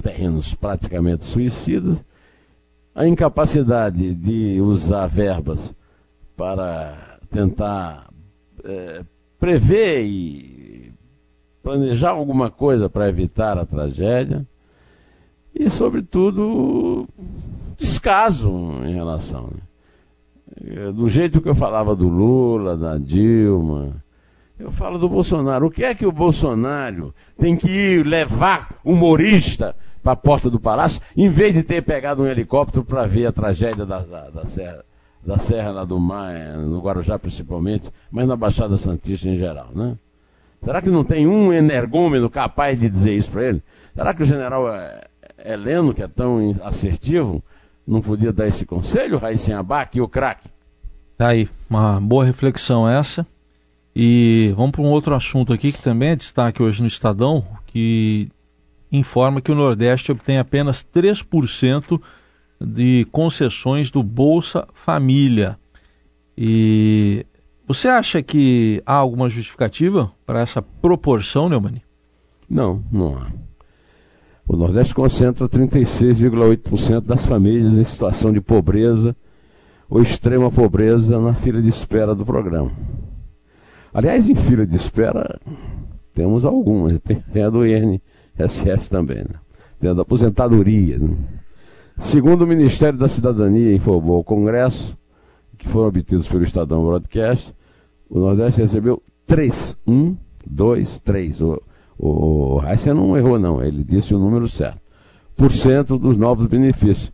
terrenos 0.01 0.55
praticamente 0.55 1.25
suicidas, 1.25 2.03
a 2.95 3.07
incapacidade 3.07 4.15
de 4.15 4.61
usar 4.61 5.07
verbas 5.07 5.75
para 6.37 7.19
tentar 7.31 8.09
é, 8.65 9.05
prever 9.39 10.05
e 10.05 10.93
planejar 11.63 12.11
alguma 12.11 12.51
coisa 12.51 12.89
para 12.89 13.09
evitar 13.09 13.59
a 13.59 13.67
tragédia 13.67 14.47
e, 15.55 15.69
sobretudo, 15.69 17.09
descaso 17.77 18.51
em 18.85 18.95
relação. 18.95 19.51
Né? 20.61 20.93
Do 20.93 21.09
jeito 21.09 21.41
que 21.41 21.49
eu 21.49 21.55
falava 21.55 21.95
do 21.95 22.09
Lula, 22.09 22.77
da 22.77 22.99
Dilma, 22.99 24.03
eu 24.61 24.71
falo 24.71 24.99
do 24.99 25.09
Bolsonaro. 25.09 25.67
O 25.67 25.71
que 25.71 25.83
é 25.83 25.95
que 25.95 26.07
o 26.07 26.13
Bolsonaro 26.13 27.15
tem 27.39 27.57
que 27.57 27.69
ir 27.69 28.07
levar 28.07 28.79
humorista 28.85 29.75
para 30.03 30.13
a 30.13 30.17
porta 30.17 30.51
do 30.51 30.61
palácio, 30.61 31.01
em 31.17 31.29
vez 31.29 31.55
de 31.55 31.63
ter 31.63 31.83
pegado 31.83 32.23
um 32.23 32.27
helicóptero 32.27 32.85
para 32.85 33.07
ver 33.07 33.27
a 33.27 33.33
tragédia 33.33 33.85
da, 33.85 33.99
da, 34.01 34.31
da, 34.31 34.45
Serra, 34.47 34.85
da 35.25 35.39
Serra 35.39 35.71
lá 35.71 35.85
do 35.85 35.99
Mar, 35.99 36.33
no 36.57 36.81
Guarujá 36.81 37.19
principalmente, 37.19 37.91
mas 38.11 38.27
na 38.27 38.37
Baixada 38.37 38.77
Santista 38.77 39.29
em 39.29 39.37
geral, 39.37 39.69
né? 39.75 39.97
Será 40.63 40.83
que 40.83 40.91
não 40.91 41.05
tem 41.05 41.27
um 41.27 41.53
energúmeno 41.53 42.29
capaz 42.29 42.79
de 42.79 42.89
dizer 42.89 43.15
isso 43.15 43.31
para 43.31 43.45
ele? 43.45 43.63
Será 43.95 44.13
que 44.13 44.23
o 44.23 44.27
general 44.27 44.75
é, 44.75 45.07
Heleno, 45.43 45.95
que 45.95 46.03
é 46.03 46.09
tão 46.09 46.55
assertivo, 46.63 47.43
não 47.87 48.03
podia 48.03 48.33
dar 48.33 48.47
esse 48.47 48.67
conselho, 48.67 49.19
Raíssen 49.19 49.55
Abac 49.55 49.97
e 49.97 50.03
o 50.03 50.09
craque? 50.09 50.49
Tá 51.17 51.29
aí, 51.29 51.49
uma 51.69 51.99
boa 51.99 52.25
reflexão 52.25 52.87
essa. 52.87 53.27
E 53.95 54.53
vamos 54.57 54.73
para 54.73 54.83
um 54.83 54.91
outro 54.91 55.15
assunto 55.15 55.53
aqui 55.53 55.73
que 55.73 55.83
também 55.83 56.11
é 56.11 56.17
destaque 56.17 56.63
hoje 56.63 56.81
no 56.81 56.87
Estadão, 56.87 57.45
que 57.67 58.29
informa 58.91 59.41
que 59.41 59.51
o 59.51 59.55
Nordeste 59.55 60.13
obtém 60.13 60.39
apenas 60.39 60.85
3% 60.95 62.01
de 62.61 63.07
concessões 63.11 63.91
do 63.91 64.03
Bolsa 64.03 64.67
Família. 64.75 65.59
E 66.37 67.27
você 67.67 67.89
acha 67.89 68.23
que 68.23 68.83
há 68.85 68.95
alguma 68.95 69.29
justificativa 69.29 70.13
para 70.27 70.41
essa 70.41 70.61
proporção, 70.61 71.49
Neumani? 71.49 71.83
Não, 72.49 72.83
não 72.91 73.17
há. 73.17 73.31
O 74.47 74.57
Nordeste 74.57 74.93
concentra 74.95 75.49
36,8% 75.49 77.03
das 77.03 77.25
famílias 77.25 77.75
em 77.75 77.85
situação 77.85 78.33
de 78.33 78.41
pobreza, 78.41 79.15
ou 79.89 80.03
extrema 80.03 80.51
pobreza 80.51 81.21
na 81.21 81.35
fila 81.35 81.63
de 81.63 81.69
espera 81.69 82.15
do 82.15 82.25
programa. 82.25 82.73
Aliás, 83.93 84.29
em 84.29 84.35
fila 84.35 84.67
de 84.67 84.77
espera 84.77 85.39
temos 86.15 86.45
algumas, 86.45 86.99
tem 87.33 87.43
a 87.43 87.51
do 87.51 87.65
INSS 87.67 88.89
também, 88.89 89.19
né? 89.19 89.35
tem 89.81 89.91
a 89.91 89.95
da 89.95 90.03
aposentadoria. 90.03 90.99
Né? 90.99 91.17
Segundo 91.99 92.43
o 92.43 92.47
Ministério 92.47 92.99
da 92.99 93.09
Cidadania 93.09 93.75
informou 93.75 94.21
o 94.21 94.25
Congresso, 94.25 94.97
que 95.57 95.69
foram 95.69 95.89
obtidos 95.89 96.27
pelo 96.29 96.43
Estadão 96.43 96.85
Broadcast, 96.85 97.55
o 98.09 98.19
Nordeste 98.19 98.61
recebeu 98.61 99.03
três. 99.27 99.77
Um, 99.87 100.17
dois, 100.47 100.99
três. 100.99 101.41
O, 101.41 101.61
o, 101.99 102.61
não 102.95 103.17
errou, 103.17 103.39
não, 103.39 103.63
ele 103.63 103.85
disse 103.85 104.15
o 104.15 104.19
número 104.19 104.49
certo. 104.49 104.81
Por 105.37 105.51
cento 105.53 105.99
dos 105.99 106.17
novos 106.17 106.47
benefícios, 106.47 107.13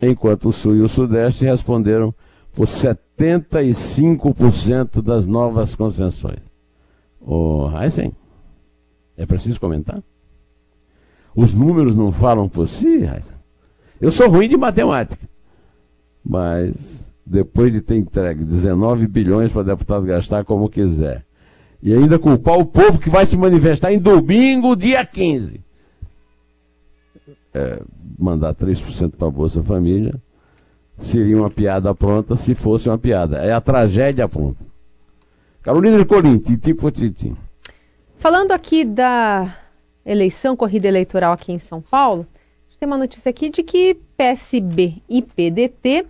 enquanto 0.00 0.48
o 0.48 0.52
Sul 0.52 0.76
e 0.76 0.80
o 0.80 0.88
Sudeste 0.88 1.44
responderam 1.44 2.14
por 2.52 2.68
75% 3.18 5.02
das 5.02 5.26
novas 5.26 5.74
concessões. 5.74 6.38
O 7.20 7.68
Heisen, 7.68 8.12
é 9.16 9.26
preciso 9.26 9.60
comentar? 9.60 10.00
Os 11.34 11.52
números 11.52 11.96
não 11.96 12.12
falam 12.12 12.48
por 12.48 12.68
si, 12.68 12.86
Heisen? 12.86 13.36
Eu 14.00 14.12
sou 14.12 14.28
ruim 14.28 14.48
de 14.48 14.56
matemática, 14.56 15.28
mas 16.24 17.12
depois 17.26 17.72
de 17.72 17.80
ter 17.80 17.96
entregue 17.96 18.44
19 18.44 19.08
bilhões 19.08 19.52
para 19.52 19.64
deputado 19.64 20.06
gastar 20.06 20.44
como 20.44 20.70
quiser, 20.70 21.26
e 21.82 21.92
ainda 21.92 22.18
culpar 22.18 22.56
o 22.58 22.64
povo 22.64 22.98
que 22.98 23.10
vai 23.10 23.26
se 23.26 23.36
manifestar 23.36 23.92
em 23.92 23.98
domingo, 23.98 24.76
dia 24.76 25.04
15. 25.04 25.60
É, 27.52 27.82
mandar 28.16 28.54
3% 28.54 29.16
para 29.16 29.28
a 29.28 29.30
Bolsa 29.30 29.62
Família 29.62 30.14
seria 30.98 31.36
uma 31.36 31.50
piada 31.50 31.94
pronta 31.94 32.36
se 32.36 32.54
fosse 32.54 32.88
uma 32.88 32.98
piada. 32.98 33.38
É 33.38 33.52
a 33.52 33.60
tragédia 33.60 34.28
pronta. 34.28 34.66
Carolina 35.62 35.98
de 35.98 36.04
Colim, 36.04 36.38
titi 36.38 36.74
por 36.74 36.92
titi. 36.92 37.34
Falando 38.18 38.52
aqui 38.52 38.84
da 38.84 39.56
eleição, 40.04 40.56
corrida 40.56 40.88
eleitoral 40.88 41.32
aqui 41.32 41.52
em 41.52 41.58
São 41.58 41.80
Paulo, 41.80 42.26
tem 42.78 42.86
uma 42.86 42.98
notícia 42.98 43.30
aqui 43.30 43.48
de 43.48 43.62
que 43.62 43.96
PSB 44.16 45.02
e 45.08 45.20
PDT 45.20 46.06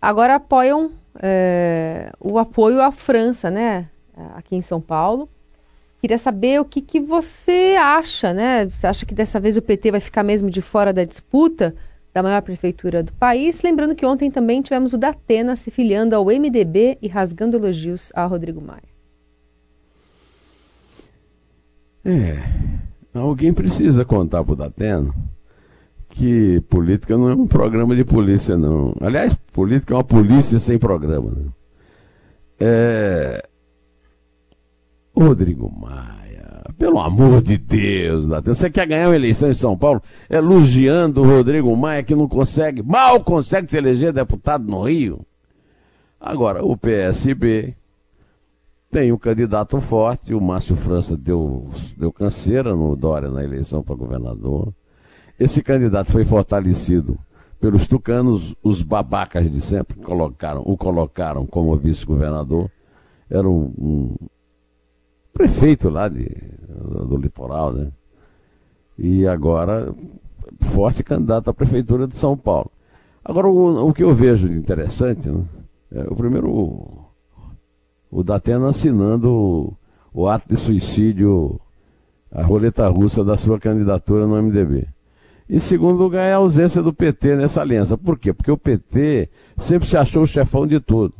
agora 0.00 0.34
apoiam 0.34 0.90
é, 1.20 2.12
o 2.20 2.38
apoio 2.38 2.82
à 2.82 2.92
França, 2.92 3.50
né? 3.50 3.88
Aqui 4.34 4.54
em 4.54 4.60
São 4.60 4.80
Paulo. 4.80 5.28
Queria 6.00 6.18
saber 6.18 6.60
o 6.60 6.64
que, 6.64 6.82
que 6.82 7.00
você 7.00 7.74
acha, 7.80 8.34
né? 8.34 8.66
Você 8.66 8.86
acha 8.86 9.06
que 9.06 9.14
dessa 9.14 9.40
vez 9.40 9.56
o 9.56 9.62
PT 9.62 9.90
vai 9.90 10.00
ficar 10.00 10.22
mesmo 10.22 10.50
de 10.50 10.60
fora 10.60 10.92
da 10.92 11.04
disputa 11.04 11.74
da 12.18 12.22
maior 12.22 12.42
prefeitura 12.42 13.02
do 13.02 13.12
país? 13.12 13.62
Lembrando 13.62 13.94
que 13.94 14.04
ontem 14.04 14.30
também 14.30 14.60
tivemos 14.60 14.92
o 14.92 14.98
Datena 14.98 15.54
se 15.54 15.70
filiando 15.70 16.16
ao 16.16 16.24
MDB 16.26 16.98
e 17.00 17.06
rasgando 17.06 17.56
elogios 17.56 18.10
a 18.14 18.24
Rodrigo 18.24 18.60
Maia. 18.60 18.82
É, 22.04 22.38
alguém 23.14 23.52
precisa 23.52 24.04
contar 24.04 24.42
para 24.42 24.52
o 24.52 24.56
Datena 24.56 25.14
que 26.08 26.60
política 26.62 27.16
não 27.16 27.30
é 27.30 27.34
um 27.34 27.46
programa 27.46 27.94
de 27.94 28.04
polícia, 28.04 28.56
não. 28.56 28.92
Aliás, 29.00 29.34
política 29.52 29.94
é 29.94 29.96
uma 29.96 30.04
polícia 30.04 30.58
sem 30.58 30.78
programa. 30.78 31.30
Né? 31.30 31.46
É... 32.58 33.48
Rodrigo 35.14 35.70
Maia, 35.70 36.27
pelo 36.78 37.00
amor 37.00 37.42
de 37.42 37.58
Deus, 37.58 38.26
você 38.44 38.70
quer 38.70 38.86
ganhar 38.86 39.08
uma 39.08 39.16
eleição 39.16 39.50
em 39.50 39.54
São 39.54 39.76
Paulo 39.76 40.00
elogiando 40.30 41.20
o 41.20 41.26
Rodrigo 41.26 41.74
Maia 41.76 42.04
que 42.04 42.14
não 42.14 42.28
consegue, 42.28 42.82
mal 42.82 43.20
consegue 43.22 43.68
se 43.68 43.76
eleger 43.76 44.12
deputado 44.12 44.64
no 44.64 44.82
Rio? 44.82 45.26
Agora, 46.20 46.64
o 46.64 46.76
PSB 46.76 47.74
tem 48.90 49.12
um 49.12 49.18
candidato 49.18 49.80
forte, 49.80 50.32
o 50.32 50.40
Márcio 50.40 50.76
França 50.76 51.16
deu, 51.16 51.68
deu 51.96 52.12
canseira 52.12 52.74
no 52.74 52.96
Dória 52.96 53.28
na 53.28 53.42
eleição 53.42 53.82
para 53.82 53.94
governador. 53.94 54.72
Esse 55.38 55.62
candidato 55.62 56.10
foi 56.12 56.24
fortalecido 56.24 57.18
pelos 57.60 57.88
tucanos, 57.88 58.54
os 58.62 58.82
babacas 58.82 59.50
de 59.50 59.60
sempre 59.60 59.98
colocaram, 59.98 60.62
o 60.64 60.76
colocaram 60.76 61.44
como 61.44 61.76
vice-governador. 61.76 62.70
Era 63.28 63.48
um, 63.48 64.14
prefeito 65.38 65.88
lá 65.88 66.08
de, 66.08 66.28
do, 66.68 67.06
do, 67.06 67.16
litoral, 67.16 67.72
né? 67.72 67.92
E 68.98 69.24
agora, 69.24 69.94
forte 70.60 71.04
candidato 71.04 71.48
à 71.48 71.54
prefeitura 71.54 72.08
de 72.08 72.16
São 72.16 72.36
Paulo. 72.36 72.70
Agora, 73.24 73.46
o, 73.46 73.88
o 73.88 73.94
que 73.94 74.02
eu 74.02 74.12
vejo 74.12 74.48
de 74.48 74.58
interessante, 74.58 75.28
né? 75.28 75.44
É, 75.92 76.02
o 76.10 76.16
primeiro, 76.16 76.50
o, 76.50 77.04
o 78.10 78.24
Datena 78.24 78.68
assinando 78.68 79.30
o, 79.30 79.76
o 80.12 80.28
ato 80.28 80.48
de 80.48 80.56
suicídio, 80.56 81.60
a 82.32 82.42
roleta 82.42 82.88
russa 82.88 83.24
da 83.24 83.36
sua 83.36 83.60
candidatura 83.60 84.26
no 84.26 84.42
MDB. 84.42 84.88
Em 85.48 85.60
segundo 85.60 85.96
lugar, 85.96 86.24
é 86.24 86.32
a 86.32 86.38
ausência 86.38 86.82
do 86.82 86.92
PT 86.92 87.36
nessa 87.36 87.60
aliança. 87.62 87.96
Por 87.96 88.18
quê? 88.18 88.34
Porque 88.34 88.50
o 88.50 88.58
PT 88.58 89.30
sempre 89.56 89.88
se 89.88 89.96
achou 89.96 90.24
o 90.24 90.26
chefão 90.26 90.66
de 90.66 90.80
tudo. 90.80 91.14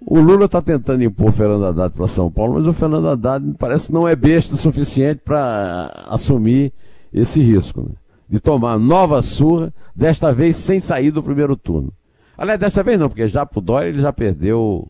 O 0.00 0.18
Lula 0.18 0.46
está 0.46 0.62
tentando 0.62 1.04
impor 1.04 1.28
o 1.28 1.32
Fernando 1.32 1.66
Haddad 1.66 1.94
para 1.94 2.08
São 2.08 2.30
Paulo, 2.30 2.54
mas 2.54 2.66
o 2.66 2.72
Fernando 2.72 3.08
Haddad 3.08 3.54
parece 3.58 3.92
não 3.92 4.08
é 4.08 4.16
besta 4.16 4.54
o 4.54 4.56
suficiente 4.56 5.20
para 5.24 5.92
assumir 6.08 6.72
esse 7.12 7.40
risco, 7.40 7.82
né? 7.82 7.90
de 8.28 8.40
tomar 8.40 8.78
nova 8.78 9.20
surra, 9.22 9.72
desta 9.94 10.32
vez 10.32 10.56
sem 10.56 10.80
sair 10.80 11.10
do 11.10 11.22
primeiro 11.22 11.56
turno. 11.56 11.92
Aliás, 12.38 12.58
desta 12.58 12.82
vez 12.82 12.98
não, 12.98 13.08
porque 13.08 13.26
já 13.28 13.44
pro 13.44 13.60
Dória 13.60 13.88
ele 13.88 14.00
já 14.00 14.12
perdeu 14.12 14.88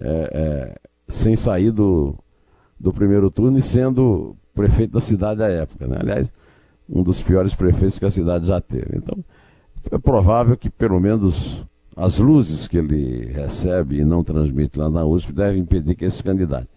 é, 0.00 0.30
é, 0.32 0.74
sem 1.08 1.34
sair 1.34 1.72
do, 1.72 2.14
do 2.78 2.92
primeiro 2.92 3.30
turno 3.30 3.58
e 3.58 3.62
sendo 3.62 4.36
prefeito 4.54 4.92
da 4.92 5.00
cidade 5.00 5.42
à 5.42 5.48
época. 5.48 5.86
Né? 5.86 5.96
Aliás, 5.98 6.32
um 6.88 7.02
dos 7.02 7.22
piores 7.22 7.54
prefeitos 7.54 7.98
que 7.98 8.04
a 8.04 8.10
cidade 8.10 8.46
já 8.46 8.60
teve. 8.60 8.96
Então, 8.96 9.18
é 9.90 9.98
provável 9.98 10.56
que 10.56 10.70
pelo 10.70 11.00
menos 11.00 11.64
as 11.96 12.18
luzes 12.18 12.68
que 12.68 12.76
ele 12.76 13.32
recebe 13.32 13.98
e 13.98 14.04
não 14.04 14.22
transmite 14.22 14.78
lá 14.78 14.90
na 14.90 15.06
USP 15.06 15.32
devem 15.32 15.62
impedir 15.62 15.94
que 15.94 16.04
esse 16.04 16.22
candidato. 16.22 16.68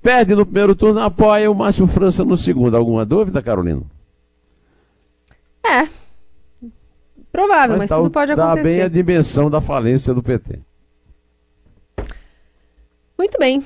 Perde 0.00 0.36
no 0.36 0.46
primeiro 0.46 0.76
turno, 0.76 1.00
apoia 1.00 1.50
o 1.50 1.54
Márcio 1.54 1.88
França 1.88 2.24
no 2.24 2.36
segundo. 2.36 2.76
Alguma 2.76 3.04
dúvida, 3.04 3.42
Carolina? 3.42 3.82
É. 5.66 5.88
Provável, 7.32 7.70
mas, 7.70 7.78
mas 7.78 7.88
tá, 7.88 7.96
tudo 7.96 8.10
pode 8.10 8.32
acontecer. 8.32 8.56
Dá 8.56 8.62
bem 8.62 8.82
a 8.82 8.88
dimensão 8.88 9.50
da 9.50 9.60
falência 9.60 10.14
do 10.14 10.22
PT. 10.22 10.60
Muito 13.18 13.36
bem. 13.36 13.64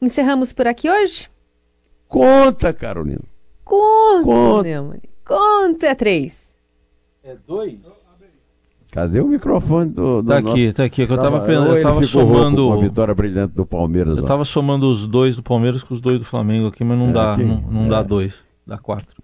Encerramos 0.00 0.52
por 0.52 0.66
aqui 0.66 0.90
hoje? 0.90 1.30
Conta, 2.06 2.70
Carolina. 2.74 3.24
Conta, 3.64 4.24
Conta. 4.24 4.62
Neumann. 4.62 5.00
Quanto 5.24 5.84
é 5.84 5.94
três? 5.94 6.54
É 7.22 7.34
dois? 7.34 7.80
Cadê 8.94 9.20
o 9.20 9.26
microfone 9.26 9.90
do, 9.90 10.22
do 10.22 10.28
Tá 10.28 10.40
nosso... 10.40 10.54
aqui, 10.54 10.72
tá 10.72 10.84
aqui, 10.84 11.04
que 11.04 11.12
eu 11.12 11.16
tava, 11.16 11.40
tava 11.40 11.52
eu 11.52 11.82
tava 11.82 12.06
somando... 12.06 12.68
Com 12.68 12.74
a 12.74 12.76
vitória 12.76 13.12
brilhante 13.12 13.52
do 13.52 13.66
Palmeiras. 13.66 14.16
Eu 14.16 14.22
ó. 14.22 14.26
tava 14.26 14.44
somando 14.44 14.88
os 14.88 15.04
dois 15.04 15.34
do 15.34 15.42
Palmeiras 15.42 15.82
com 15.82 15.94
os 15.94 16.00
dois 16.00 16.20
do 16.20 16.24
Flamengo 16.24 16.68
aqui, 16.68 16.84
mas 16.84 16.96
não 16.96 17.08
é, 17.08 17.12
dá, 17.12 17.32
aqui, 17.32 17.42
não, 17.42 17.60
não 17.60 17.86
é. 17.86 17.88
dá 17.88 18.04
dois, 18.04 18.34
dá 18.64 18.78
quatro. 18.78 19.20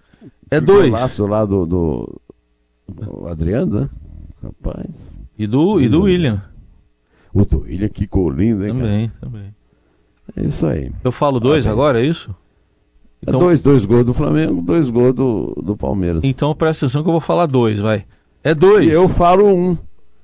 É 0.51 0.59
que 0.59 0.67
dois. 0.67 0.89
O 0.89 0.93
laço 0.93 1.25
lá 1.25 1.45
do, 1.45 1.67
do, 1.67 2.21
do 2.89 3.29
Adriano, 3.29 3.83
né? 3.83 3.89
Rapaz. 4.43 5.21
E 5.39 5.47
do, 5.47 5.81
e 5.81 5.89
do 5.89 6.03
William. 6.03 6.43
O 7.33 7.45
do 7.45 7.61
William, 7.61 7.89
que 7.91 8.09
lindo, 8.13 8.65
hein, 8.65 8.73
Também, 8.73 9.09
cara? 9.09 9.21
também. 9.21 9.55
É 10.37 10.43
isso 10.49 10.67
aí. 10.67 10.91
Eu 11.05 11.13
falo 11.13 11.39
dois 11.39 11.65
ah, 11.65 11.71
agora, 11.71 12.03
é 12.03 12.05
isso? 12.05 12.35
Então, 13.23 13.39
é 13.39 13.45
dois, 13.45 13.61
dois 13.61 13.85
gols 13.85 14.05
do 14.05 14.15
Flamengo, 14.15 14.61
dois 14.63 14.91
gols 14.91 15.15
do, 15.15 15.55
do 15.63 15.77
Palmeiras. 15.77 16.25
Então 16.25 16.53
presta 16.57 16.87
atenção 16.87 17.05
que 17.05 17.09
eu 17.09 17.13
vou 17.13 17.21
falar 17.21 17.47
dois, 17.47 17.79
vai. 17.79 18.05
É 18.43 18.55
dois. 18.55 18.87
E 18.87 18.91
eu 18.91 19.09
falo 19.09 19.47
um. 19.47 19.77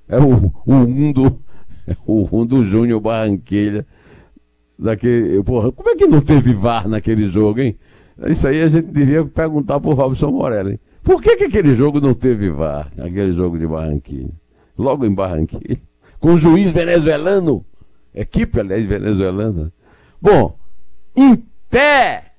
É 0.08 0.18
o, 0.18 0.52
o 0.66 0.74
um 0.74 1.12
do. 1.12 1.44
É 1.88 1.94
o 2.04 2.28
um 2.32 2.44
do 2.44 2.64
Júnior 2.64 3.00
Barranquilha. 3.00 3.86
Daquele, 4.76 5.40
porra, 5.44 5.70
como 5.70 5.88
é 5.90 5.94
que 5.94 6.04
não 6.04 6.20
teve 6.20 6.52
VAR 6.52 6.88
naquele 6.88 7.28
jogo, 7.28 7.60
hein? 7.60 7.78
Isso 8.26 8.48
aí 8.48 8.60
a 8.60 8.66
gente 8.66 8.88
devia 8.88 9.24
perguntar 9.24 9.78
pro 9.78 9.92
Robson 9.92 10.32
Morelli. 10.32 10.80
Por 11.04 11.22
que, 11.22 11.36
que 11.36 11.44
aquele 11.44 11.76
jogo 11.76 12.00
não 12.00 12.12
teve 12.12 12.50
VAR? 12.50 12.90
Aquele 12.98 13.32
jogo 13.32 13.56
de 13.56 13.68
Barranquilha. 13.68 14.32
Logo 14.76 15.06
em 15.06 15.14
Barranquilha. 15.14 15.80
Com 16.18 16.34
o 16.34 16.38
juiz 16.38 16.72
venezuelano. 16.72 17.64
Equipe, 18.12 18.58
aliás, 18.58 18.84
venezuelana. 18.84 19.72
Bom, 20.20 20.58
em 21.14 21.36
pé 21.70 22.32